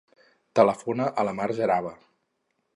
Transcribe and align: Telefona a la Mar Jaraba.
Telefona 0.59 1.11
a 1.11 1.27
la 1.29 1.37
Mar 1.43 1.49
Jaraba. 1.61 1.95